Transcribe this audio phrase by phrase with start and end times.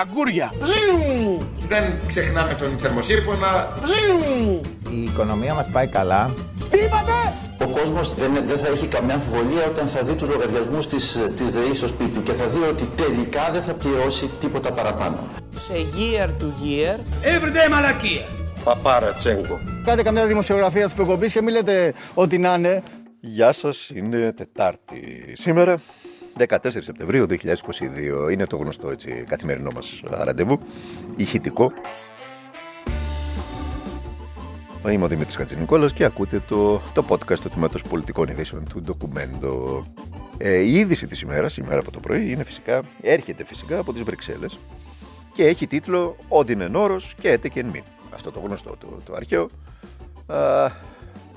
[0.00, 0.52] Αγκούρια.
[1.68, 3.78] Δεν ξεχνάμε τον θερμοσύρφωνα.
[4.90, 6.34] Η οικονομία μας πάει καλά.
[6.70, 7.12] Τι είπατε!
[7.64, 11.50] Ο κόσμος δεν, δεν θα έχει καμιά αμφιβολία όταν θα δει τους λογαριασμούς της, της
[11.50, 15.18] ΔΕΗ στο σπίτι και θα δει ότι τελικά δεν θα πληρώσει τίποτα παραπάνω.
[15.56, 16.98] Σε year to year.
[17.24, 18.26] Everyday μαλακία.
[18.64, 19.60] Παπάρα Τσέγκο.
[19.84, 22.82] Κάντε καμιά δημοσιογραφία της προκοπής και μην λέτε ότι να είναι.
[23.20, 25.80] Γεια σας, είναι Τετάρτη σήμερα.
[26.38, 30.58] 14 Σεπτεμβρίου 2022 είναι το γνωστό έτσι, καθημερινό μας ραντεβού,
[31.16, 31.72] ηχητικό.
[34.90, 39.84] Είμαι ο Δημήτρης Χατζηνικόλας και ακούτε το, το podcast του Τμήματος Πολιτικών Ειδήσεων του Ντοκουμέντο.
[40.38, 44.02] Ε, η είδηση της ημέρας, σήμερα από το πρωί, είναι φυσικά, έρχεται φυσικά από τις
[44.02, 44.58] Βρυξέλλες
[45.32, 47.82] και έχει τίτλο «Όδινε νόρος και έτεκεν μην».
[48.10, 49.50] Αυτό το γνωστό, το, το αρχαίο.
[50.26, 50.70] Α,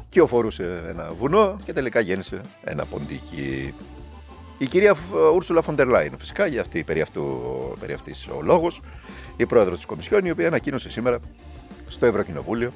[0.09, 3.73] και οφορούσε ένα βουνό και τελικά γέννησε ένα ποντίκι.
[4.57, 4.95] Η κυρία
[5.35, 7.41] Ούρσουλα Φοντερ Λάιν, φυσικά, για αυτή, περί, αυτού,
[7.79, 8.81] περί αυτής ο λόγος,
[9.37, 11.19] η πρόεδρος της Κομισιόν, η οποία ανακοίνωσε σήμερα
[11.87, 12.71] στο Ευρωκοινοβούλιο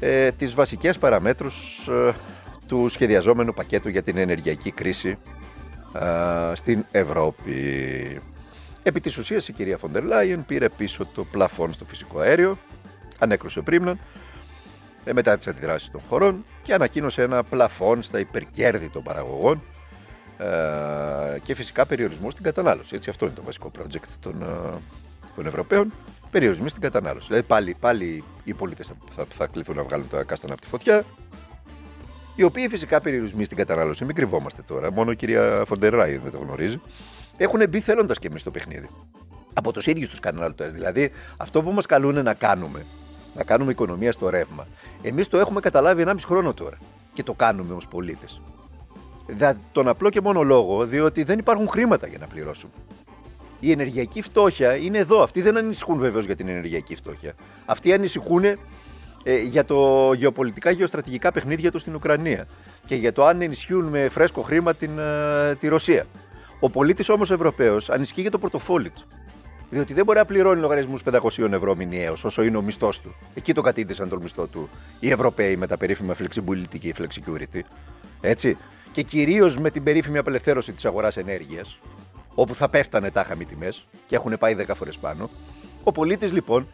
[0.00, 2.14] ε, τις βασικές παραμέτρους ε,
[2.68, 5.18] του σχεδιαζόμενου πακέτου για την ενεργειακή κρίση
[5.94, 8.20] ε, στην Ευρώπη.
[8.82, 12.58] Επί της ουσίας η κυρία Φοντερ Λάιεν πήρε πίσω το πλαφόν στο φυσικό αέριο,
[13.18, 13.98] ανέκρουσε πρίμναν,
[15.04, 19.83] ε, μετά τις αντιδράσεις των χωρών και ανακοίνωσε ένα πλαφόν στα υπερκέρδη των παραγωγών ε,
[21.42, 22.94] και φυσικά περιορισμού στην κατανάλωση.
[22.94, 24.78] Έτσι, αυτό είναι το βασικό project των, ε,
[25.36, 25.92] των Ευρωπαίων.
[26.30, 27.26] Περιορισμοί στην κατανάλωση.
[27.26, 30.68] Δηλαδή, πάλι, πάλι οι πολίτες θα, θα, θα κληθούν να βγάλουν τα κάστανα από τη
[30.68, 31.04] φωτιά.
[32.36, 36.32] Οι οποίοι φυσικά περιορισμοί στην κατανάλωση, μην κρυβόμαστε τώρα, μόνο η κυρία Φοντερ Ράιν δεν
[36.32, 36.80] το γνωρίζει,
[37.36, 38.88] έχουν μπει θέλοντας και εμείς στο παιχνίδι.
[39.52, 40.72] Από τους ίδιους τους καταναλωτές.
[40.72, 42.84] Δηλαδή, αυτό που μας καλούν να κάνουμε,
[43.34, 44.66] να κάνουμε οικονομία στο ρεύμα,
[45.02, 46.78] εμείς το έχουμε καταλάβει 1,5 χρόνο τώρα.
[47.12, 48.40] Και το κάνουμε ως πολίτες.
[49.72, 52.72] Τον απλό και μόνο λόγο, διότι δεν υπάρχουν χρήματα για να πληρώσουμε.
[53.60, 55.22] Η ενεργειακή φτώχεια είναι εδώ.
[55.22, 57.34] Αυτοί δεν ανησυχούν βεβαίως για την ενεργειακή φτώχεια.
[57.66, 58.56] Αυτοί ανησυχούν ε,
[59.38, 62.46] για το γεωπολιτικά γεωστρατηγικά παιχνίδια τους στην Ουκρανία
[62.86, 66.06] και για το αν ενισχύουν με φρέσκο χρήμα την, ε, τη Ρωσία.
[66.60, 69.02] Ο πολίτης όμως Ευρωπαίος ανησυχεί για το πορτοφόλι του.
[69.70, 73.14] Διότι δεν μπορεί να πληρώνει λογαριασμούς 500 ευρώ μηνιαίως όσο είναι ο μισθός του.
[73.34, 74.68] Εκεί το κατήντησαν τον μισθό του
[75.00, 77.60] οι Ευρωπαίοι με τα περίφημα flexibility και flexicurity.
[78.24, 78.56] Έτσι.
[78.92, 81.78] Και κυρίως με την περίφημη απελευθέρωση της αγοράς ενέργειας,
[82.34, 85.30] όπου θα πέφτανε τάχα οι τιμές και έχουν πάει 10 φορές πάνω.
[85.84, 86.66] Ο πολίτης λοιπόν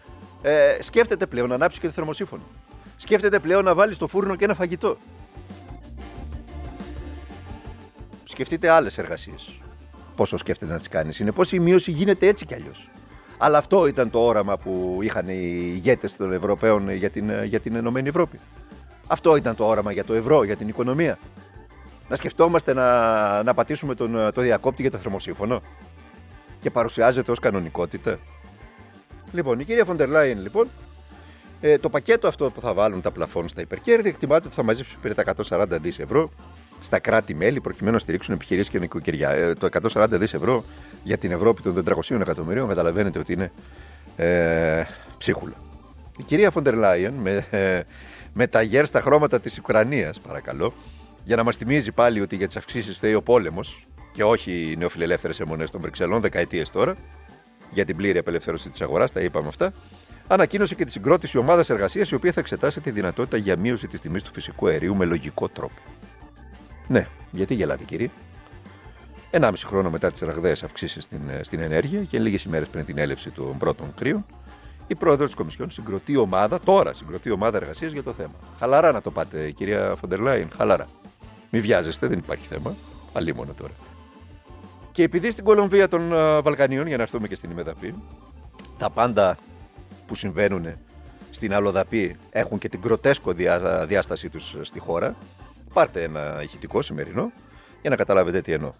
[0.42, 2.42] ε, σκέφτεται πλέον να ανάψει και το θερμοσύφωνο.
[2.96, 4.96] Σκέφτεται πλέον να βάλει στο φούρνο και ένα φαγητό.
[8.24, 9.60] Σκεφτείτε άλλες εργασίες.
[10.16, 11.12] Πόσο σκέφτεται να τις κάνει.
[11.20, 12.88] Είναι πω η μείωση γίνεται έτσι κι αλλιώς.
[13.38, 17.74] Αλλά αυτό ήταν το όραμα που είχαν οι ηγέτες των Ευρωπαίων για την, για την
[17.74, 18.40] Ενωμένη Ευρώπη.
[19.12, 21.18] Αυτό ήταν το όραμα για το ευρώ, για την οικονομία.
[22.08, 25.62] Να σκεφτόμαστε να, να πατήσουμε τον, το διακόπτη για το θερμοσύμφωνο
[26.60, 28.18] και παρουσιάζεται ως κανονικότητα.
[29.32, 30.68] Λοιπόν, η κυρία Φοντερ Λάιεν, λοιπόν,
[31.60, 34.96] ε, το πακέτο αυτό που θα βάλουν τα πλαφόν στα υπερκέρδη εκτιμάται ότι θα μαζέψει
[35.02, 36.30] περί τα 140 δις ευρώ
[36.80, 39.30] στα κράτη-μέλη προκειμένου να στηρίξουν επιχειρήσεις και νοικοκυριά.
[39.30, 40.64] Ε, το 140 δις ευρώ
[41.02, 43.52] για την Ευρώπη των 400 εκατομμυρίων καταλαβαίνετε ότι είναι
[44.16, 44.84] ε,
[45.18, 45.54] ψίχουλο.
[46.18, 47.80] Η κυρία Φοντερ Λάιεν με, ε,
[48.32, 50.72] με τα γέρστα χρώματα της Ουκρανίας, παρακαλώ,
[51.24, 54.76] για να μας θυμίζει πάλι ότι για τις αυξήσεις φταίει ο πόλεμος και όχι οι
[54.76, 56.96] νεοφιλελεύθερες αιμονές των Βρυξελών δεκαετίες τώρα,
[57.70, 59.72] για την πλήρη απελευθέρωση της αγοράς, τα είπαμε αυτά,
[60.26, 64.00] ανακοίνωσε και τη συγκρότηση ομάδας εργασίας η οποία θα εξετάσει τη δυνατότητα για μείωση της
[64.00, 65.80] τιμής του φυσικού αερίου με λογικό τρόπο.
[66.86, 68.08] Ναι, γιατί γελάτε κύριε;
[69.30, 73.30] Ενάμιση χρόνο μετά τις ραγδαίες αυξήσεις στην, στην ενέργεια και λίγες ημέρες πριν την έλευση
[73.30, 74.26] των πρώτων κρύων,
[74.90, 78.34] η πρόεδρος της Κομισιόν συγκροτεί ομάδα, τώρα συγκροτεί ομάδα εργασίας για το θέμα.
[78.58, 80.86] Χαλαρά να το πάτε, κυρία Φοντερ Λάιν, χαλαρά.
[81.50, 82.74] Μην βιάζεστε, δεν υπάρχει θέμα.
[83.12, 83.72] Αλλήμον τώρα.
[84.92, 86.08] Και επειδή στην Κολομβία των
[86.42, 87.94] Βαλκανίων, για να έρθουμε και στην Ημεδαπή,
[88.78, 89.36] τα πάντα
[90.06, 90.66] που συμβαίνουν
[91.30, 93.32] στην Αλοδαπή έχουν και την κροτέσκο
[93.86, 95.16] διάστασή τους στη χώρα,
[95.72, 97.32] πάρτε ένα ηχητικό σημερινό
[97.80, 98.72] για να καταλάβετε τι εννοώ.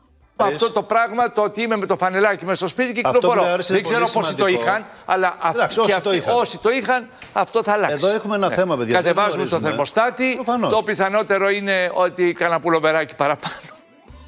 [0.45, 3.43] Αυτό το πράγμα το ότι είμαι με το φανελάκι μέσα στο σπίτι και κυκλοφορώ.
[3.69, 6.37] Δεν ξέρω πόσοι το είχαν, αλλά Εντάξει, όσοι, το είχαν.
[6.37, 7.95] όσοι το είχαν, αυτό θα αλλάξει.
[7.97, 8.55] Εδώ έχουμε ένα ναι.
[8.55, 8.95] θέμα, παιδιά.
[8.95, 10.35] Κατεβάζουμε το θερμοστάτη.
[10.35, 10.71] Προφανώς.
[10.71, 13.55] Το πιθανότερο είναι ότι κανένα πουλοβεράκι παραπάνω.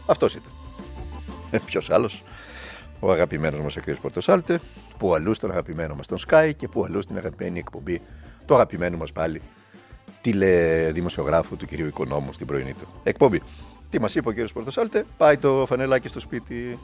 [0.07, 0.53] Αυτός ήταν.
[1.51, 2.23] Ε, Ποιος άλλος;
[3.01, 3.91] Ο αγαπημένος μας ο κ.
[3.91, 4.61] Πορτοσάλτε,
[4.99, 8.01] που αλλού στον αγαπημένο μας τον Sky και που αλλού στην αγαπημένη εκπομπή
[8.47, 9.43] του αγαπημένου μας πάλι
[10.21, 13.43] τηλεδημοσιογράφου του κυρίου Οικονόμου στην πρωινή του εκπομπή.
[13.93, 14.53] Τι μας είπε ο κ.
[14.53, 16.79] Πορτοσάλτε, πάει το φανελάκι στο σπίτι,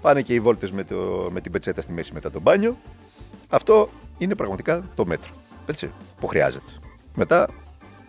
[0.00, 0.86] πάνε και οι βόλτες με,
[1.30, 2.76] με την πετσέτα στη μέση μετά το μπάνιο.
[3.48, 3.88] Αυτό
[4.18, 5.30] είναι πραγματικά το μέτρο.
[5.66, 5.90] Έτσι,
[6.20, 6.70] που χρειάζεται.
[7.14, 7.48] Μετά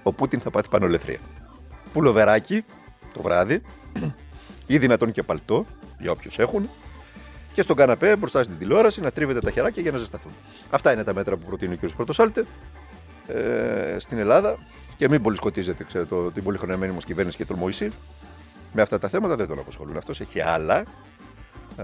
[0.04, 1.20] ο Πούτιν θα πάθει πανολεθρία.
[1.94, 2.64] Πουλοβεράκι
[3.14, 3.62] το βράδυ
[4.68, 5.66] ή δυνατόν και παλτό
[6.00, 6.70] για όποιους έχουν
[7.54, 10.32] και στον καναπέ μπροστά στην τηλεόραση να τρίβετε τα χεράκια για να ζεσταθούν.
[10.70, 11.90] Αυτά είναι τα μέτρα που προτείνει ο κ.
[11.96, 12.46] Πρωτοσάλτε
[13.28, 14.58] ε, στην Ελλάδα
[14.98, 17.90] και μην πολύ σκοτίζετε ξέρω, το, την πολυχρονιαμένη μας κυβέρνηση και τον Μωυσή.
[18.74, 19.98] Με αυτά τα θέματα δεν τον απασχολούν.
[19.98, 20.78] Αυτός έχει άλλα.
[21.78, 21.84] Ε,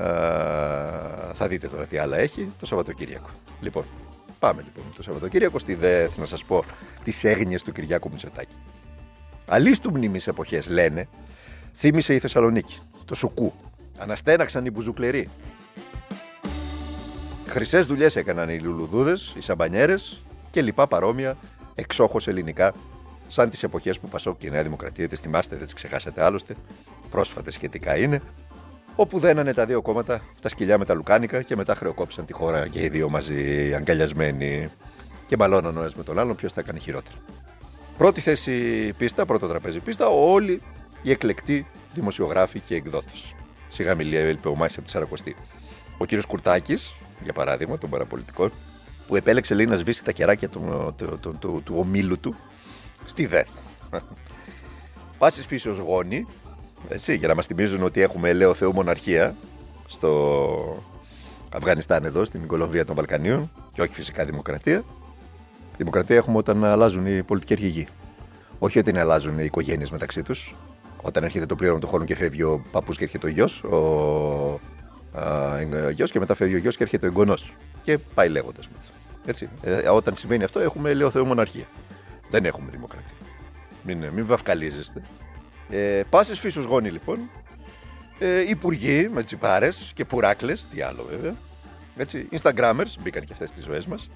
[1.34, 3.30] θα δείτε τώρα τι άλλα έχει το Σαββατοκύριακο.
[3.62, 3.86] Λοιπόν,
[4.40, 6.66] πάμε λοιπόν το Σαββατοκύριακο στη ΔΕΘ να σας πω
[7.04, 8.56] τις έγνοιες του Κυριάκου Μητσοτάκη.
[9.46, 11.08] Αλίστου μνήμης εποχές λένε,
[11.76, 13.54] θύμισε η Θεσσαλονίκη, το Σουκού.
[13.98, 15.30] Αναστέναξαν οι μπουζουκλεροί.
[17.48, 21.38] Χρυσές δουλειές έκαναν οι λουλουδούδες, οι σαμπανιέρες και λοιπά παρόμοια
[21.76, 22.74] εξόχως ελληνικά,
[23.28, 26.56] σαν τις εποχές που Πασόκ και η Νέα Δημοκρατία, τις θυμάστε, δεν τις ξεχάσατε άλλωστε,
[27.12, 28.22] πρόσφατε σχετικά είναι,
[28.96, 32.68] όπου δένανε τα δύο κόμματα τα σκυλιά με τα λουκάνικα και μετά χρεοκόπησαν τη χώρα
[32.68, 34.70] και οι δύο μαζί αγκαλιασμένοι
[35.28, 37.18] και μαλώναν ο ένας με τον άλλον ποιος θα έκανε χειρότερα.
[37.98, 40.62] Πρώτη θέση πίστα, πρώτο τραπέζι πίστα, όλοι
[41.02, 43.36] οι εκλεκτοί δημοσιογράφοι και εκδότες.
[43.70, 45.36] Σιγά μιλία, έλειπε ο Μάης από τη Σαρακοστή.
[45.98, 46.94] Ο κύριος Κουρτάκης,
[47.24, 48.52] για παράδειγμα, των παραπολιτικών,
[49.08, 52.36] που επέλεξε λέει, να σβήσει τα κεράκια του, του, του, του, του ομίλου του
[53.06, 53.48] στη ΔΕΘ.
[55.18, 56.28] Πάσης φύσεως γόνη,
[56.90, 59.36] έτσι, για να μας θυμίζουν ότι έχουμε ελαίο Θεού μοναρχία
[59.88, 60.84] στο
[61.56, 64.84] Αφγανιστάν εδώ, στην Κολομβία των Βαλκανίων και όχι φυσικά δημοκρατία.
[65.78, 67.88] Δημοκρατία έχουμε όταν αλλάζουν οι πολιτικοί αρχηγοί.
[68.60, 70.56] Όχι ότι αλλάζουν οι οικογένειες μεταξύ τους.
[71.02, 74.60] Όταν έρχεται το πλήρωμα του χρόνου και φεύγει ο παππούς και έρχεται ο γιος, ο
[75.92, 77.54] γιος και μετά φεύγει ο γιος και έρχεται ο εγγονός.
[77.82, 78.70] Και πάει λέγοντας
[79.26, 79.50] Έτσι.
[79.62, 81.66] Ε, όταν συμβαίνει αυτό, έχουμε λέω Θεό μοναρχία.
[82.30, 83.16] Δεν έχουμε δημοκρατία.
[83.84, 85.02] Μην, μην βαφκαλίζεστε.
[85.70, 87.30] Ε, Πάσης φύσους γόνοι λοιπόν.
[88.20, 90.68] Ε, υπουργοί με τσιπάρε και πουράκλες.
[90.72, 91.36] Τι άλλο βέβαια.
[91.98, 92.28] Έτσι.
[92.32, 94.10] Instagrammers μπήκαν και αυτές τι ζωές μας.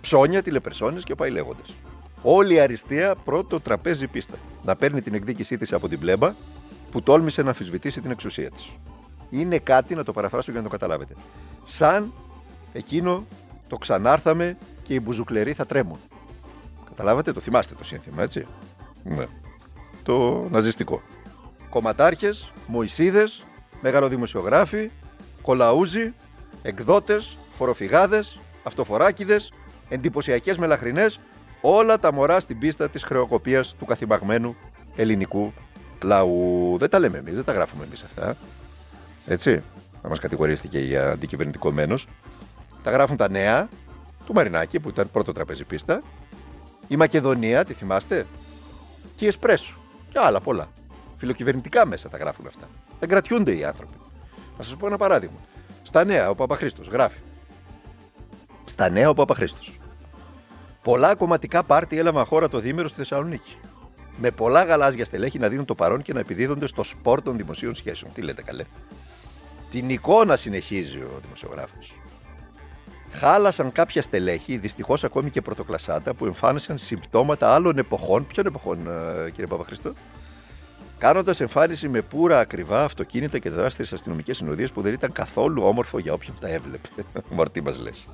[0.00, 1.62] Ψώνια, τηλεπερσόνες και πάει λέγοντα.
[2.22, 4.34] Όλη η αριστεία πρώτο τραπέζι πίστα.
[4.62, 6.34] Να παίρνει την εκδίκησή της από την πλέμπα
[6.90, 8.70] που τόλμησε να αμφισβητήσει την εξουσία της.
[9.30, 11.14] Είναι κάτι, να το παραφράσω για να το καταλάβετε.
[11.64, 12.12] Σαν
[12.72, 13.26] εκείνο
[13.68, 15.98] το ξανάρθαμε και οι μπουζουκλεροί θα τρέμουν.
[16.90, 18.46] Καταλάβατε, το θυμάστε το σύνθημα, έτσι;
[19.04, 19.26] Ναι.
[20.02, 21.02] Το ναζιστικό.
[21.70, 23.24] Κομματάρχες, μοησίδε,
[23.80, 24.90] μεγαλοδημοσιογράφοι,
[25.42, 26.12] κολαούζοι,
[26.62, 29.40] εκδότες, φοροφυγάδες, αυτοφοράκιδε,
[29.88, 31.20] εντυπωσιακές μελαχρινές,
[31.60, 34.56] όλα τα μωρά στην πίστα της χρεοκοπίας του καθημαγμένου
[34.96, 35.52] ελληνικού
[36.02, 36.76] λαού.
[36.78, 38.36] Δεν τα λέμε εμείς, δεν τα γράφουμε εμείς αυτά.
[39.26, 39.62] Έτσι.
[40.02, 42.08] Να μας κατηγορήσετε για αντικυβερνητικό μένος.
[42.82, 43.68] Τα γράφουν τα νέα
[44.26, 46.02] του Μαρινάκη που ήταν πρώτο τραπέζι πίστα.
[46.90, 48.26] Η Μακεδονία, τη θυμάστε;
[49.14, 49.76] Και η Εσπρέσο.
[50.08, 50.68] Και άλλα πολλά.
[51.16, 52.68] Φιλοκυβερνητικά μέσα τα γράφουν αυτά.
[52.98, 53.96] Δεν κρατιούνται οι άνθρωποι.
[54.56, 55.38] Να σας πω ένα παράδειγμα.
[55.82, 57.18] Στα νέα ο Παπαχρίστο γράφει.
[58.64, 59.72] Στα νέα ο Παπαχρίστο.
[60.82, 63.56] Πολλά κομματικά πάρτι έλαβαν χώρα το δίμερο στη Θεσσαλονίκη.
[64.16, 67.74] Με πολλά γαλάζια στελέχη να δίνουν το παρόν και να επιδίδονται στο σπορ των δημοσίων
[67.74, 68.12] σχέσεων.
[68.12, 68.64] Τι λέτε καλέ.
[69.70, 71.94] Την εικόνα συνεχίζει ο δημοσιογράφος.
[73.10, 78.26] Χάλασαν κάποια στελέχη, δυστυχώς ακόμη και πρωτοκλασάτα, που εμφάνισαν συμπτώματα άλλων εποχών.
[78.26, 78.78] Ποιων εποχών,
[79.26, 79.92] ε, κύριε Παπαχρήστο,
[80.98, 85.98] κάνοντας εμφάνιση με πουρα ακριβά αυτοκίνητα και δράστερε αστυνομικές συνοδείες που δεν ήταν καθόλου όμορφο
[85.98, 86.88] για όποιον τα έβλεπε.
[87.36, 88.08] Μορτή μας λες.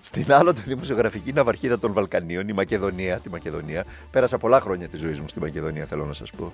[0.00, 5.20] Στην άλλοτε δημοσιογραφική ναυαρχίδα των Βαλκανίων, η Μακεδονία, τη Μακεδονία, πέρασα πολλά χρόνια της ζωής
[5.20, 6.52] μου στη Μακεδονία, θέλω να σας πω.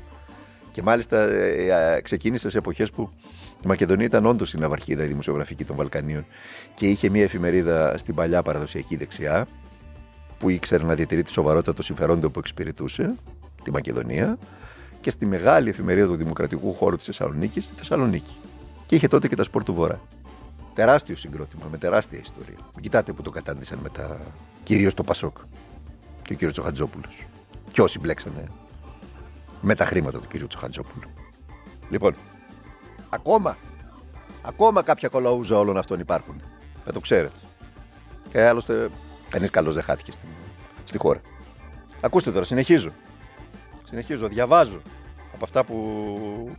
[0.72, 3.10] Και μάλιστα ε, ε, ξεκίνησα σε εποχές που
[3.64, 6.26] η Μακεδονία ήταν όντως η ναυαρχίδα η δημοσιογραφική των Βαλκανίων
[6.74, 9.46] και είχε μια εφημερίδα στην παλιά παραδοσιακή δεξιά
[10.38, 13.14] που ήξερε να διατηρεί τη σοβαρότητα των συμφερόντων που εξυπηρετούσε,
[13.62, 14.38] τη Μακεδονία,
[15.00, 18.34] και στη μεγάλη εφημερίδα του δημοκρατικού χώρου της Θεσσαλονίκης, τη Θεσσαλονίκη.
[18.86, 20.00] Και είχε τότε και τα σπορ του Βορρά.
[20.74, 22.56] Τεράστιο συγκρότημα, με τεράστια ιστορία.
[22.80, 24.20] Κοιτάτε που το κατάντησαν μετά
[24.62, 25.36] κυρίως το Πασόκ
[26.22, 27.04] και ο κύριος Τσοχατζόπουλο.
[27.72, 28.44] Και όσοι μπλέξανε
[29.60, 31.08] με τα χρήματα του κύριου Τσοχατζόπουλου.
[31.90, 32.14] Λοιπόν,
[33.10, 33.56] ακόμα,
[34.42, 36.42] ακόμα κάποια κολαούζα όλων αυτών υπάρχουν.
[36.86, 37.34] Να το ξέρετε.
[38.32, 38.90] Και άλλωστε,
[39.28, 40.26] κανείς καλός δεν χάθηκε στη,
[40.84, 41.20] στη χώρα.
[42.00, 42.90] Ακούστε τώρα, συνεχίζω.
[43.84, 44.80] Συνεχίζω, διαβάζω
[45.34, 46.56] από αυτά που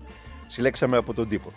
[0.48, 1.52] συλλέξαμε από τον τύπο.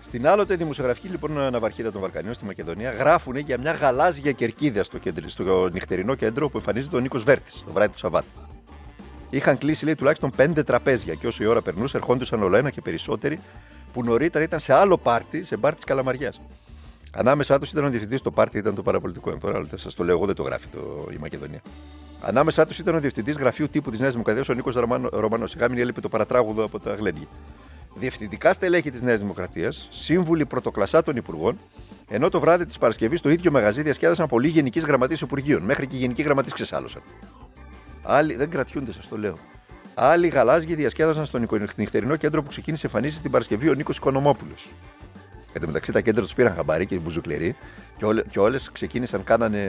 [0.00, 4.98] Στην άλλοτε δημοσιογραφική λοιπόν ναυαρχίδα των Βαλκανίων στη Μακεδονία γράφουν για μια γαλάζια κερκίδα στο,
[4.98, 8.26] κέντρο, στο νυχτερινό κέντρο που εμφανίζεται ο Νίκος Βέρτης το βράδυ του Σαββάτου.
[9.30, 12.80] Είχαν κλείσει λέει, τουλάχιστον πέντε τραπέζια και όσο η ώρα περνούσε, ερχόντουσαν όλο ένα και
[12.80, 13.40] περισσότεροι
[13.94, 16.40] που νωρίτερα ήταν σε άλλο πάρτι, σε μπάρτι της Καλαμαριάς.
[17.12, 19.36] Ανάμεσά τους ήταν ο διευθυντής, το πάρτι ήταν το παραπολιτικό.
[19.36, 21.60] Τώρα σας το λέω, εγώ δεν το γράφει το, η Μακεδονία.
[22.20, 24.74] Ανάμεσά τους ήταν ο διευθυντής γραφείου τύπου της Νέας Δημοκρατίας, ο Νίκος
[25.12, 25.50] Ρωμανός.
[25.50, 27.26] Σιγά μην έλειπε το παρατράγουδο από τα γλέντια.
[27.94, 31.58] Διευθυντικά στελέχη της Νέας Δημοκρατίας, σύμβουλοι πρωτοκλασσά των Υπουργών,
[32.08, 35.62] ενώ το βράδυ της Παρασκευής το ίδιο μαγαζί διασκέδασαν πολλοί γενικοί γραμματείς Υπουργείων.
[35.62, 37.02] Μέχρι και οι γενικοί γραμματείς ξεσάλωσαν.
[38.02, 39.38] Άλλοι δεν κρατιούνται, σας το λέω.
[39.94, 44.68] Άλλοι γαλάζιοι διασκέδασαν στον νυχτερινό κέντρο που ξεκίνησε εμφανίσεις την Παρασκευή ο Νίκος Οικονομόπουλος.
[45.52, 47.56] Εν τω μεταξύ τα κέντρα τους πήραν χαμπάρι και μπουζουκλεροί
[47.96, 49.62] και, όλε, και όλες ξεκίνησαν, κάνανε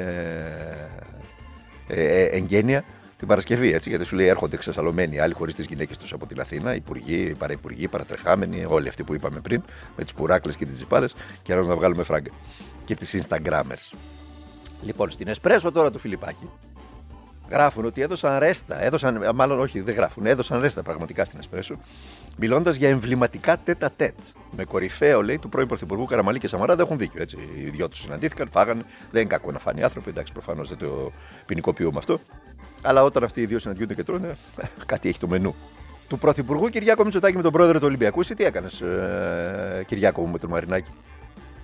[1.87, 2.83] ε, ε, εγγένεια
[3.17, 3.73] την Παρασκευή.
[3.73, 7.35] Έτσι, γιατί σου λέει έρχονται ξεσαλωμένοι άλλοι χωρίς τις γυναίκες τους από την Αθήνα, υπουργοί,
[7.37, 9.63] παραυπουργοί, παρατρεχάμενοι, όλοι αυτοί που είπαμε πριν,
[9.97, 11.07] με τις πουράκλες και τις τσιπάλε,
[11.41, 12.31] και άρα να βγάλουμε φράγκα.
[12.85, 13.97] Και τις Instagrammers.
[14.83, 16.49] Λοιπόν, στην Εσπρέσο τώρα του Φιλιππάκη
[17.49, 18.83] γράφουν ότι έδωσαν ρέστα.
[18.83, 21.75] Έδωσαν, μάλλον όχι, δεν γράφουν, έδωσαν ρέστα πραγματικά στην Εσπρέσο,
[22.37, 24.15] μιλώντας για εμβληματικά τέτα τέτ.
[24.51, 27.21] Με κορυφαίο, λέει, του πρώην Πρωθυπουργού Καραμαλή και Σαμαρά, δεν έχουν δίκιο.
[27.21, 27.37] Έτσι.
[27.55, 28.83] Οι δυο τους συναντήθηκαν, φάγανε.
[29.11, 31.11] Δεν είναι κακό να φάνε οι άνθρωποι, εντάξει, προφανώς δεν το
[31.45, 32.19] ποινικοποιούμε αυτό.
[32.81, 34.37] Αλλά όταν αυτοί οι δύο συναντιούνται και τρώνε,
[34.85, 35.55] κάτι έχει το μενού.
[36.07, 40.31] Του Πρωθυπουργού Κυριάκο Μητσοτάκη με τον πρόεδρο του Ολυμπιακού, εσύ τι έκανες, ε, Κυριάκο μου
[40.31, 40.91] με τον Μαρινάκη;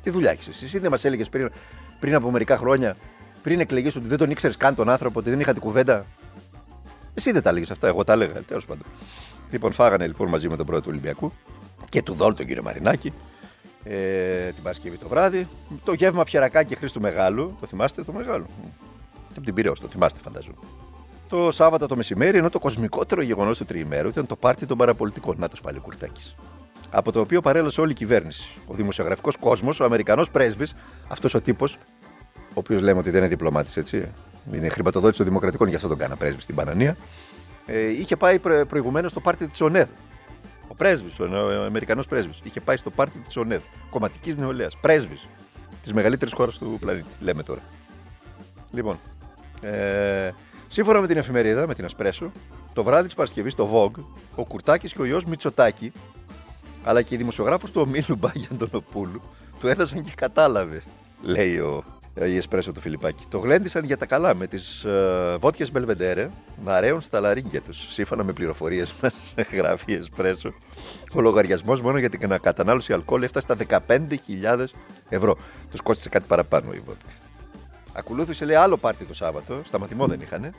[0.03, 0.63] Τι δουλειά έχεις.
[0.63, 1.51] Εσύ δεν μας έλεγες πριν,
[2.00, 2.95] πριν από μερικά χρόνια,
[3.41, 6.05] πριν εκλεγείς ότι δεν τον ήξερες καν τον άνθρωπο, ότι δεν είχατε κουβέντα.
[7.13, 8.83] Εσύ δεν τα έλεγες αυτά, εγώ τα έλεγα, τέλος πάντων.
[9.51, 11.31] Λοιπόν, φάγανε λοιπόν μαζί με τον πρόεδρο του Ολυμπιακού
[11.89, 13.13] και του Δόλ τον κύριο Μαρινάκη
[13.83, 15.48] ε, την Παρασκευή το βράδυ.
[15.83, 18.45] Το γεύμα πιερακάκι Χρήστου Μεγάλου, το θυμάστε το Μεγάλο.
[19.29, 20.55] Από την Πυραιός, το θυμάστε φαντάζομαι
[21.31, 25.36] το Σάββατο το μεσημέρι, ενώ το κοσμικότερο γεγονός του τριημέρου ήταν το πάρτι των παραπολιτικών.
[25.39, 26.36] Να το πάλι Κουρτάκης.
[26.89, 28.55] Από το οποίο παρέλασε όλη η κυβέρνηση.
[28.67, 30.74] Ο δημοσιογραφικός κόσμος, ο Αμερικανός πρέσβης,
[31.07, 31.77] αυτός ο τύπος,
[32.51, 34.12] ο οποίος λέμε ότι δεν είναι διπλωμάτης, έτσι.
[34.53, 36.98] Είναι χρηματοδότης των Δημοκρατικών, γι' αυτό τον κάνα πρέσβη στην Πανανία.
[37.65, 39.88] Ε, είχε πάει προ, προηγουμένως στο πάρτι της ΟΝΕΔ.
[40.67, 41.25] Ο πρέσβης, ο
[41.65, 43.62] Αμερικανός πρέσβης, είχε πάει στο πάρτι της ΟΝΕΔ.
[43.89, 44.77] Κομματικής νεολαίας.
[44.81, 45.27] Πρέσβης
[45.81, 47.62] της μεγαλύτερης χώρας του πλανήτη, λέμε τώρα.
[48.72, 49.00] Λοιπόν,
[49.62, 50.31] ε,
[50.72, 52.31] Σύμφωνα με την εφημερίδα, με την Ασπρέσο,
[52.74, 54.03] το βράδυ της Παρασκευής στο Vogue,
[54.36, 55.91] ο Κουρτάκης και ο γιος Μητσοτάκη,
[56.84, 59.22] αλλά και οι δημοσιογράφος του ομίλου Μπάγιαντονοπούλου,
[59.60, 60.81] του έδωσαν και κατάλαβε,
[61.22, 63.25] λέει ο, η Εσπρέσο του Φιλιππάκη.
[63.30, 66.30] Το γλέντισαν για τα καλά με τις uh, βότιε Μπελβεντέρε
[66.63, 67.86] να ρέουν στα λαρίγκια τους.
[67.89, 70.53] Σύμφωνα με πληροφορίες μας, γράφει η Εσπρέσο,
[71.13, 74.65] ο λογαριασμός μόνο για την κατανάλωση αλκοόλ έφτασε στα 15.000
[75.10, 75.38] ευρώ.
[75.72, 77.10] Τους κόστησε κάτι παραπάνω η βότκα.
[77.94, 80.53] Ακολούθησε λέει άλλο πάρτι το Σάββατο, σταματημό δεν είχαν,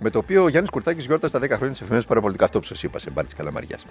[0.00, 2.44] με το οποίο ο Γιάννης Κουρτάκης γιόρτασε τα 10 χρόνια της εφημερίδας παραπολιτικά.
[2.44, 3.84] Αυτό που σας είπα σε μπάρτι της Καλαμαριάς.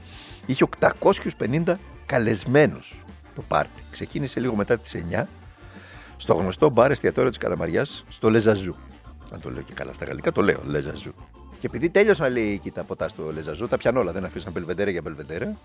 [0.46, 1.76] Είχε 850
[2.06, 2.96] καλεσμένους
[3.36, 3.84] το πάρτι.
[3.92, 5.28] Ξεκίνησε λίγο μετά τις 9
[6.22, 8.76] στο γνωστό μπαρ εστιατόριο της Καλαμαριάς στο Λεζαζού.
[9.34, 11.14] Αν το λέω και καλά στα γαλλικά, το λέω Λεζαζού.
[11.60, 14.92] Και επειδή τέλειωσαν λέει εκεί τα ποτά στο Λεζαζού, τα πιαν όλα, δεν αφήσαν μπελβεντέρε
[14.92, 15.56] για μπελβεντέρε.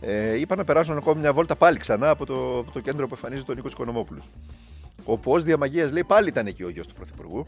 [0.00, 3.14] Ε, είπαν να περάσουν ακόμη μια βόλτα πάλι ξανά από το, από το κέντρο που
[3.14, 4.28] εμφανίζεται ο Νίκος Οικονομόπουλος.
[5.04, 7.46] Όπου ω διαμαγείας λέει πάλι ήταν εκεί ο γιος του Πρωθυπουργού,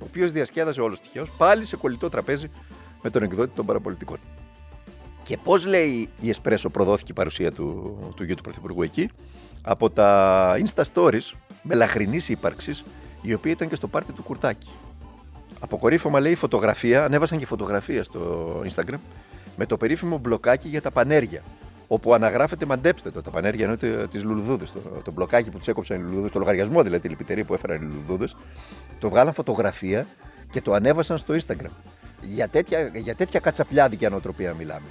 [0.00, 2.50] ο οποίος διασκέδασε όλος τυχαίως πάλι σε κολλητό τραπέζι
[3.02, 4.18] με τον εκδότη των παραπολιτικών.
[5.22, 9.10] Και πώ λέει η Εσπρέσο προδόθηκε η παρουσία του, του γιου του Πρωθυπουργού εκεί,
[9.62, 11.32] από τα Insta Stories
[11.62, 12.84] μελαχρινής ύπαρξης,
[13.22, 14.70] η οποία ήταν και στο πάρτι του Κουρτάκη.
[15.60, 18.98] Αποκορύφωμα λέει φωτογραφία, ανέβασαν και φωτογραφία στο Instagram
[19.56, 21.42] με το περίφημο μπλοκάκι για τα πανέργεια
[21.92, 24.72] όπου αναγράφεται, μαντέψτε το, τα πανέργεια εννοείται τις λουλουδούδες.
[24.72, 27.76] Το, το μπλοκάκι που τους έκοψαν οι λουλουδούδες, το λογαριασμό δηλαδή, τη λυπητερή που έφεραν
[27.76, 28.36] οι λουλουδούδες,
[28.98, 30.06] το βγάλαν φωτογραφία
[30.50, 31.70] και το ανέβασαν στο Instagram.
[32.22, 34.86] Για τέτοια, για τέτοια κατσαπλιάδικη ανοτροπία μιλάμε.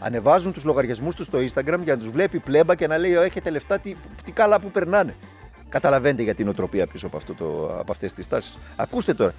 [0.00, 3.50] Ανεβάζουν τους λογαριασμούς τους στο Instagram για να τους βλέπει πλέμπα και να λέει: Έχετε
[3.50, 5.14] λεφτά, τι, τι καλά που περνάνε.
[5.68, 8.58] Καταλαβαίνετε για την οτροπία πίσω από, αυτό το, από αυτές τις τάσεις.
[8.76, 9.34] Ακούστε τώρα.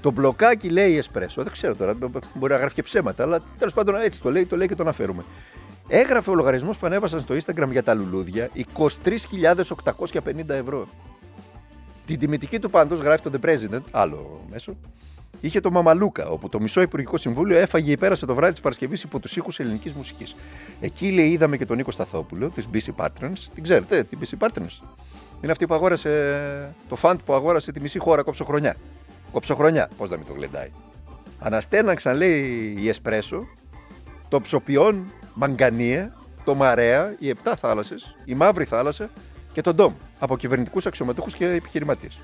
[0.00, 1.42] Το μπλοκάκι λέει Εσπρέσο.
[1.42, 1.94] Δεν ξέρω τώρα,
[2.34, 4.82] μπορεί να γράφει και ψέματα, αλλά τέλος πάντων έτσι το λέει, το λέει και το
[4.82, 5.24] αναφέρουμε.
[5.88, 10.86] Έγραφε ο λογαριασμός που ανέβασαν στο Instagram για τα λουλούδια 23.850 ευρώ.
[12.06, 14.76] Την τιμητική του πάντω, γράφει το The President, άλλο μέσο,
[15.40, 19.02] είχε το Μαμαλούκα, όπου το μισό Υπουργικό Συμβούλιο έφαγε ή πέρασε το βράδυ της Παρασκευής
[19.02, 20.36] υπό τους ήχους ελληνικής μουσικής.
[20.80, 23.48] Εκεί λέει, είδαμε και τον Νίκο Σταθόπουλο της BC Partners.
[23.54, 24.82] Την ξέρετε, την BC Partners;
[25.44, 28.76] Είναι αυτή που αγόρασε το φαντ που αγόρασε τη μισή χώρα κόψοχρονιά.
[29.32, 30.70] Κόψοχρονιά, πώς να μην το γλεντάει.
[31.38, 33.44] Αναστέναξαν, λέει η Εσπρέσο,
[34.28, 39.10] το ψοποιόν Μαγκανία, το Μαρέα, οι Επτά Θάλασσες, η Μαύρη Θάλασσα
[39.52, 42.18] και τον Ντόμ από κυβερνητικούς αξιωματούχους και επιχειρηματίες.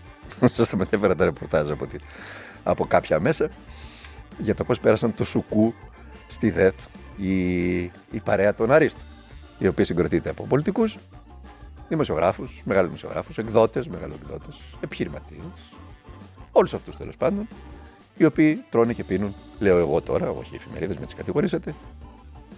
[0.54, 1.86] Σας τα μετέφερα τα ρεπορτάζ από,
[2.62, 3.50] από κάποια μέσα
[4.38, 5.74] για το πώς πέρασαν το Σουκού
[6.26, 6.74] στη ΔΕΘ
[7.16, 7.76] η,
[8.10, 9.04] η παρέα των Αρίστων,
[9.58, 10.98] η οποία συγκροτείται από πολιτικούς,
[11.88, 14.46] δημοσιογράφους, μεγάλους δημοσιογράφους, εκδότες, εκδότε,
[14.80, 15.42] επιχειρηματίες,
[16.52, 17.48] όλους αυτούς τέλος πάντων,
[18.16, 21.74] οι οποίοι τρώνε και πίνουν, λέω εγώ τώρα, όχι οι εφημερίδες, με τις κατηγορήσετε,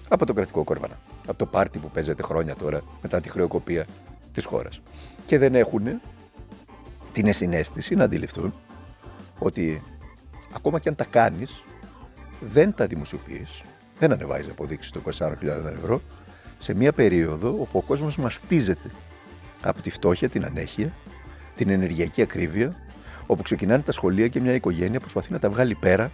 [0.09, 0.99] από τον κρατικό κόρβανα.
[1.27, 3.87] Από το πάρτι που παίζεται χρόνια τώρα μετά τη χρεοκοπία
[4.33, 4.81] της χώρας.
[5.27, 6.01] Και δεν έχουν
[7.13, 8.53] την συνέστηση να αντιληφθούν
[9.39, 9.83] ότι
[10.55, 11.63] ακόμα και αν τα κάνεις,
[12.41, 13.63] δεν τα δημοσιοποιείς,
[13.99, 16.03] δεν ανεβάζεις αποδείξεις το 24.000 ευρώ
[16.59, 18.91] σε μια περίοδο όπου ο κόσμος μαστίζεται
[19.63, 20.93] από τη φτώχεια, την ανέχεια,
[21.57, 22.75] την ενεργειακή ακρίβεια,
[23.27, 26.13] όπου ξεκινάνε τα σχολεία και μια οικογένεια προσπαθεί να τα βγάλει πέρα,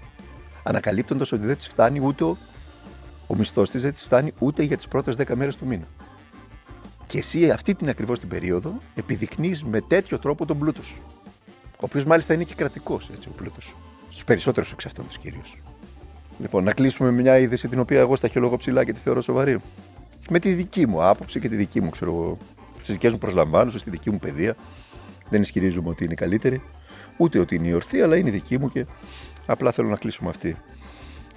[0.62, 2.24] ανακαλύπτοντας ότι δεν της φτάνει ούτε
[3.26, 5.86] ο μισθός της δεν της φτάνει ούτε για τις πρώτες 10 μέρες του μήνα.
[7.06, 11.02] Και εσύ αυτή την ακριβώς την περίοδο επιδεικνύεις με τέτοιο τρόπο τον πλούτος σου.
[11.56, 13.74] Ο οποίος μάλιστα είναι και κρατικός ο πλούτος.
[14.08, 15.56] Στους περισσότερους εξ αυτών του κυρίως.
[16.40, 19.20] Λοιπόν, να κλείσουμε με μια είδηση την οποία εγώ στα χελόγω ψηλά και τη θεωρώ
[19.20, 19.58] σοβαρή.
[20.30, 22.38] Με τη δική μου άποψη και τη δική μου, ξέρω
[22.84, 24.56] εγώ, στι δικέ μου προσλαμβάνουσε, στη δική μου παιδεία.
[25.30, 26.62] Δεν ισχυρίζομαι ότι είναι καλύτερη,
[27.16, 28.86] ούτε ότι είναι η ορθή, αλλά είναι η δική μου και
[29.46, 30.56] απλά θέλω να κλείσω με αυτή.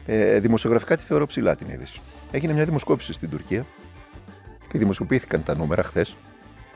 [0.06, 2.02] Ε, δημοσιογραφικά τη θεωρώ ψηλά την είδηση.
[2.32, 3.66] Έγινε μια δημοσκόπηση στην Τουρκία
[4.72, 6.16] και δημοσιοποιήθηκαν τα νούμερα χθες.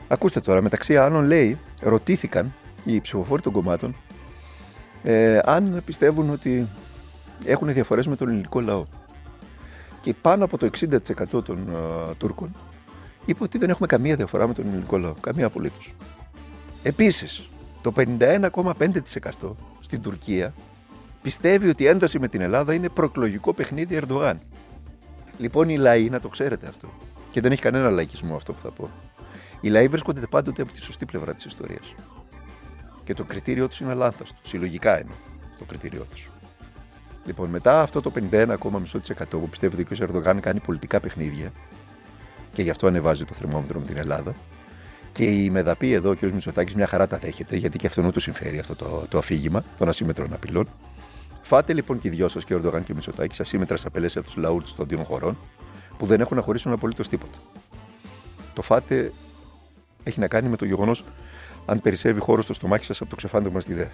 [0.08, 3.96] Ακούστε τώρα, μεταξύ άλλων λέει, ρωτήθηκαν οι ψηφοφόροι των κομμάτων
[5.02, 6.68] ε, αν πιστεύουν ότι
[7.44, 8.84] έχουν διαφορές με τον ελληνικό λαό.
[10.00, 12.54] Και πάνω από το 60% των uh, Τούρκων
[13.24, 15.12] είπε ότι δεν έχουμε καμία διαφορά με τον ελληνικό λαό.
[15.12, 15.94] Καμία απολύτως.
[16.82, 17.48] Επίσης,
[17.82, 20.54] το 51,5% στην Τουρκία
[21.22, 24.40] πιστεύει ότι η ένταση με την Ελλάδα είναι προεκλογικό παιχνίδι Ερντογάν.
[25.38, 26.88] Λοιπόν, οι λαοί, να το ξέρετε αυτό,
[27.30, 28.90] και δεν έχει κανένα λαϊκισμό αυτό που θα πω.
[29.60, 31.94] Οι λαοί βρίσκονται πάντοτε από τη σωστή πλευρά της ιστορίας.
[33.04, 34.32] Και το κριτήριό τους είναι λάθος.
[34.42, 35.12] Συλλογικά είναι
[35.58, 36.30] το κριτήριό τους.
[37.24, 38.58] Λοιπόν, μετά αυτό το 51,5%
[39.30, 41.52] που πιστεύει ότι ο Ερντογάν κάνει πολιτικά παιχνίδια
[42.52, 44.34] και γι' αυτό ανεβάζει το θερμόμετρο με την Ελλάδα.
[45.12, 46.22] Και η μεδαπή εδώ, ο κ.
[46.22, 49.88] Μητσοτάκης, μια χαρά τα δέχεται, γιατί και αυτόν του συμφέρει αυτό το, το αφήγημα των
[49.88, 50.68] ασύμετρων απειλών.
[51.42, 54.30] Φάτε λοιπόν και οι δυο σας, και ο Ερντογάν και ο Μητσοτάκης, ασύμετρα απελέ από
[54.30, 55.38] του λαού των δύο χωρών,
[55.98, 57.38] που δεν έχουν να χωρίσουν απολύτως τίποτα.
[58.54, 59.12] Το φάτε
[60.02, 61.04] έχει να κάνει με το γεγονός
[61.66, 63.92] αν περισσεύει χώρος στο στομάχι σας από το ξεφάντωμα στη ΔΕΘ.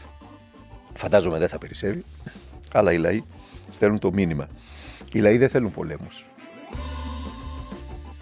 [0.95, 2.05] Φαντάζομαι δεν θα περισσεύει,
[2.73, 3.23] αλλά οι λαοί
[3.71, 4.49] στέλνουν το μήνυμα.
[5.13, 6.25] Οι λαοί δεν θέλουν πολέμους.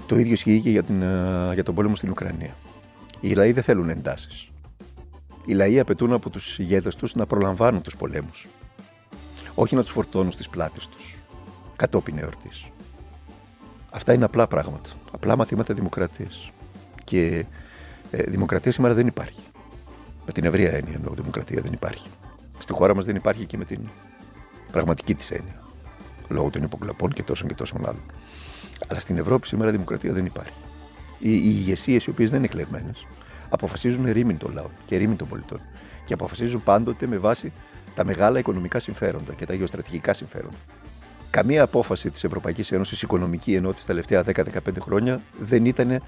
[0.07, 2.55] Το ίδιο ισχύει και για, την, ε, για τον πόλεμο στην Ουκρανία.
[3.21, 4.49] Οι λαοί δεν θέλουν εντάσεις.
[5.45, 8.47] Οι λαοί απαιτούν από τους ηγέτες τους να προλαμβάνουν τους πολέμους.
[9.55, 11.17] Όχι να τους φορτώνουν στις πλάτες τους
[11.77, 12.65] κατόπιν εορτής.
[13.91, 14.91] Αυτά είναι απλά πράγματα.
[15.13, 16.51] Απλά μαθήματα δημοκρατίας.
[17.05, 17.45] Και
[18.11, 19.43] ε, δημοκρατία σήμερα δεν υπάρχει.
[20.27, 22.09] Με την ευρεία έννοια εννοώ δημοκρατία δεν υπάρχει.
[22.59, 23.81] Στη χώρα μας δεν υπάρχει και με την
[24.71, 25.63] πραγματική της έννοια.
[26.29, 28.03] Λόγω των υποκλαπών και τόσων και τόσων άλλων.
[28.89, 30.59] Αλλά στην Ευρώπη σήμερα δημοκρατία δεν υπάρχει.
[31.19, 33.07] Οι, οι ηγεσίες, οι οποίες δεν είναι εκλεγμένες,
[33.49, 35.61] αποφασίζουν ρήμην των λαών και ρήμην των πολιτών.
[36.05, 37.53] Και αποφασίζουν πάντοτε με βάση
[37.95, 40.57] τα μεγάλα οικονομικά συμφέροντα και τα γεωστρατηγικά συμφέροντα.
[41.31, 44.43] Καμία απόφαση της Ευρωπαϊκής Ένωσης οικονομική ενώ τι τελευταία 10-15
[44.81, 46.03] χρόνια δεν ήταν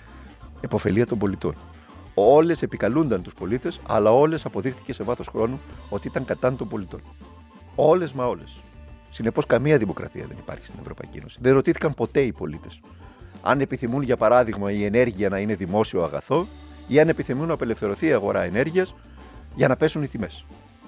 [0.60, 1.54] επωφελία των πολιτών.
[2.14, 7.00] Όλες επικαλούνταν τους πολίτες, αλλά όλες αποδείχτηκε σε βάθος χρόνου ότι ήταν κατά των πολιτών.
[7.74, 8.62] Όλες μα όλες.
[9.10, 11.38] Συνεπώς, καμία δημοκρατία δεν υπάρχει στην Ευρωπαϊκή Ένωση.
[11.40, 12.80] Δεν ρωτήθηκαν ποτέ οι πολίτες
[13.42, 16.46] αν επιθυμούν, για παράδειγμα, η ενέργεια να είναι δημόσιο αγαθό
[16.88, 18.94] ή αν επιθυμούν να απελευθερωθεί η αγορά ενέργειας
[19.54, 20.44] για να πέσουν οι τιμές.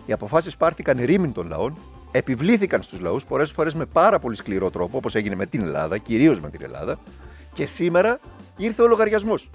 [0.06, 1.76] Οι αποφάσεις πάρθηκαν ρήμην των λαών,
[2.10, 5.98] επιβλήθηκαν στους λαούς πολλές φορές με πάρα πολύ σκληρό τρόπο, όπως έγινε με την Ελλάδα,
[5.98, 6.98] κυρίως με την Ελλάδα,
[7.52, 8.20] και σήμερα
[8.56, 9.50] ήρθε ο λογαριασμός.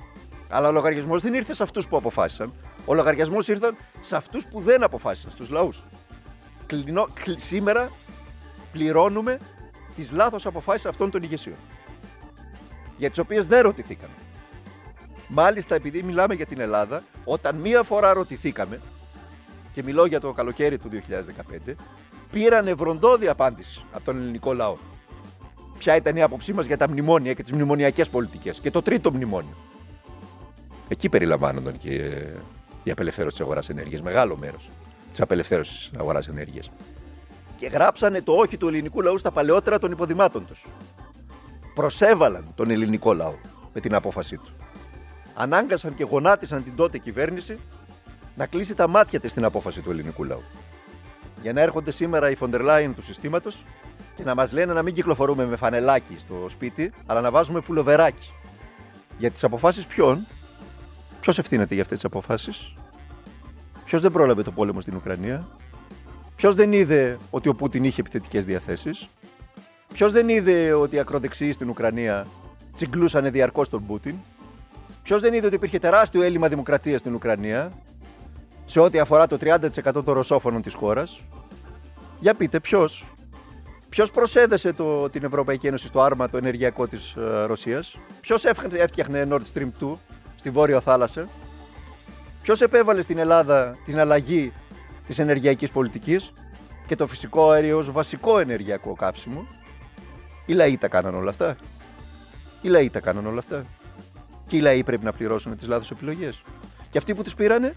[0.49, 2.53] Αλλά ο λογαριασμός δεν ήρθε σε αυτούς που αποφάσισαν.
[2.85, 5.83] Ο λογαριασμός ήρθε σε αυτούς που δεν αποφάσισαν, στους λαούς.
[7.35, 7.91] Σήμερα
[8.75, 9.39] πληρώνουμε
[9.95, 11.57] τις λάθος αποφάσεις αυτών των ηγεσιών.
[12.97, 14.13] Για τις οποίες δεν ρωτηθήκαμε.
[15.27, 18.81] Μάλιστα, επειδή μιλάμε για την Ελλάδα, όταν μία φορά ρωτηθήκαμε,
[19.73, 21.75] και μιλώ για το καλοκαίρι του 2015,
[22.31, 24.77] πήραν ευροντόδη απάντηση από τον ελληνικό λαό.
[25.77, 28.59] Ποια ήταν η άποψή μας για τα μνημόνια και τις μνημονιακές πολιτικές.
[28.59, 29.55] Και το τρίτο μνημόνιο.
[30.87, 31.93] Εκεί περιλαμβάνονταν και
[32.83, 34.01] η απελευθέρωση της αγοράς ενέργειας.
[34.01, 34.69] Μεγάλο μέρος
[35.09, 36.71] της απελευθέρωσης της αγοράς ενέργειας.
[37.55, 40.65] Και γράψανε το όχι του ελληνικού λαού στα παλαιότερα των υποδημάτων τους.
[41.75, 43.35] Προσέβαλαν τον ελληνικό λαό
[43.73, 44.49] με την απόφασή του.
[45.33, 47.59] Ανάγκασαν και γονάτισαν την τότε κυβέρνηση
[48.35, 50.41] να κλείσει τα μάτια της στην απόφαση του ελληνικού λαού.
[51.41, 52.61] Για να έρχονται σήμερα οι Φοντερ
[52.95, 53.63] του συστήματος
[54.15, 58.29] και να μας λένε να μην κυκλοφορούμε με φανελάκι στο σπίτι, αλλά να βάζουμε πουλοβεράκι.
[59.17, 60.27] Για τις αποφάσεις ποιον,
[61.21, 62.73] ποιος ευθύνεται για αυτές τις αποφάσεις,
[63.85, 65.47] ποιος δεν πρόλαβε το πόλεμο στην Ουκρανία,
[66.35, 69.09] ποιος δεν είδε ότι ο Πούτιν είχε επιθετικές διαθέσεις,
[69.93, 72.27] ποιος δεν είδε ότι οι ακροδεξιοί στην Ουκρανία
[72.73, 74.15] τσιγκλούσαν διαρκώς τον Πούτιν,
[75.03, 77.71] ποιος δεν είδε ότι υπήρχε τεράστιο έλλειμμα δημοκρατίας στην Ουκρανία
[78.65, 81.21] σε ό,τι αφορά το 30% των ρωσόφωνων της χώρας;
[82.19, 83.05] Για πείτε, ποιος;
[83.89, 89.27] Ποιος προσέδεσε το, την Ευρωπαϊκή Ένωση στο άρμα το ενεργειακό της ε, Ρωσίας, Ποιος έφτιαχνε
[89.29, 89.95] Nord Stream 2
[90.35, 91.27] στη Βόρεια Θάλασσα,
[92.41, 94.53] Ποιος επέβαλε στην Ελλάδα την αλλαγή
[95.07, 96.33] της ενεργειακής πολιτικής
[96.85, 99.47] και το φυσικό αέριο ως βασικό ενεργειακό καύσιμο.
[100.45, 101.55] Οι λαοί τα κάναν όλα αυτά.
[102.61, 103.65] Οι λαοί τα κάναν όλα αυτά.
[104.47, 106.41] Και οι λαοί πρέπει να πληρώσουν τις λάθος επιλογές.
[106.89, 107.73] Και αυτοί που τις πήρανε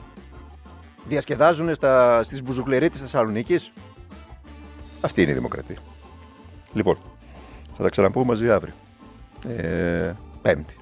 [1.09, 3.73] διασκεδάζουν στα, στις μπουζουκλερί της Θεσσαλονίκης.
[5.01, 5.77] Αυτή είναι η δημοκρατία.
[6.73, 6.99] Λοιπόν,
[7.77, 8.75] θα τα ξαναπούμε μαζί αύριο.
[9.49, 10.77] Ε, πέμπτη.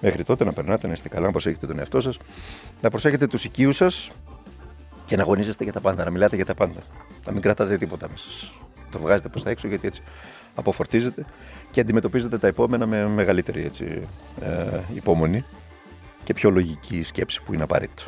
[0.00, 2.18] Μέχρι τότε να περνάτε, να είστε καλά, να προσέχετε τον εαυτό σας,
[2.80, 4.10] να προσέχετε τους οικείους σας
[5.12, 6.80] και να αγωνίζεστε για τα πάντα, να μιλάτε για τα πάντα.
[7.26, 8.52] Να μην κρατάτε τίποτα μέσα σας.
[8.90, 10.02] Το βγάζετε προς τα έξω γιατί έτσι
[10.54, 11.24] αποφορτίζετε
[11.70, 14.08] και αντιμετωπίζετε τα επόμενα με μεγαλύτερη έτσι,
[14.40, 15.44] ε, υπομονή
[16.24, 18.02] και πιο λογική σκέψη που είναι απαραίτητο.